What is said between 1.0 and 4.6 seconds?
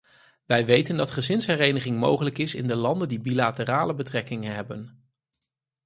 gezinshereniging mogelijk is in de landen die bilaterale betrekkingen